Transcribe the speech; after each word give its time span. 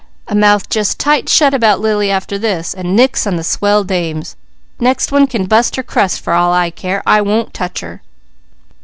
A 0.27 0.33
mouth 0.33 0.67
just 0.67 0.97
tight 0.99 1.29
shut 1.29 1.53
about 1.53 1.79
Lily, 1.79 2.09
after 2.09 2.39
this! 2.39 2.73
And 2.73 2.95
nix 2.95 3.27
on 3.27 3.35
the 3.35 3.43
Swell 3.43 3.83
Dames! 3.83 4.35
Next 4.79 5.11
one 5.11 5.27
can 5.27 5.45
bust 5.45 5.75
her 5.75 5.83
crust 5.83 6.21
for 6.21 6.33
all 6.33 6.51
I 6.51 6.71
care! 6.71 7.03
I 7.05 7.21
won't 7.21 7.53
touch 7.53 7.81
her!" 7.81 8.01